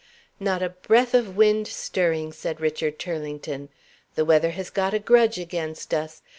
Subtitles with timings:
[0.39, 3.69] "Not a breath of wind stirring!" said Richard Turlington.
[4.15, 6.23] "The weather has got a grudge against us.